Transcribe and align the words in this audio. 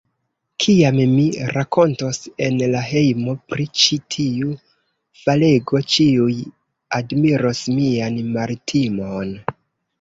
Kiam 0.63 0.95
mi 1.09 1.25
rakontos 1.57 2.19
en 2.45 2.57
la 2.77 2.81
hejmo 2.87 3.37
pri 3.53 3.67
ĉi 3.83 4.01
tiu 4.17 4.57
falego, 5.27 5.85
ĉiuj 5.99 6.41
admiros 7.03 7.65
mian 7.79 8.21
maltimon. 8.35 9.35